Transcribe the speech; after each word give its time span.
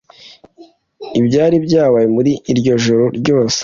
Ibyari 1.19 1.55
byabaye 1.65 2.07
muri 2.15 2.31
iryo 2.51 2.73
joro 2.83 3.05
byose 3.19 3.59